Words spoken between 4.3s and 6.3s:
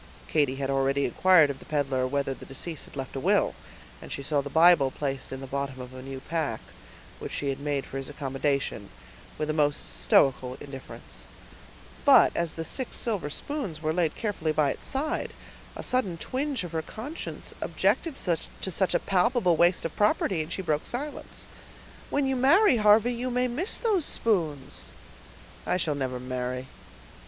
the Bible placed in the bottom of a new